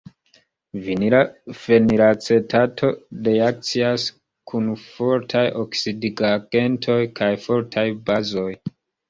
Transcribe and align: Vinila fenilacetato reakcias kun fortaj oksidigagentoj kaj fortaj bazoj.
Vinila 0.85 1.17
fenilacetato 1.65 2.89
reakcias 3.27 4.07
kun 4.53 4.73
fortaj 4.87 5.45
oksidigagentoj 5.61 6.99
kaj 7.23 7.31
fortaj 7.47 7.87
bazoj. 8.11 8.51